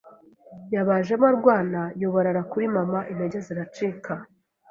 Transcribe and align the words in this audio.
yabajemo 0.73 1.25
arwana 1.31 1.81
yubarara 2.01 2.41
kuri 2.51 2.65
mama 2.75 2.99
intege 3.11 3.37
ziracika 3.47 4.13